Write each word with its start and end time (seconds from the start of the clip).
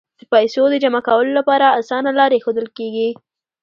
د 0.19 0.21
پیسو 0.31 0.63
د 0.71 0.75
جمع 0.83 1.01
کولو 1.07 1.31
لپاره 1.39 1.75
اسانه 1.79 2.11
لارې 2.19 2.41
ښودل 2.43 2.67
کیږي. 2.77 3.09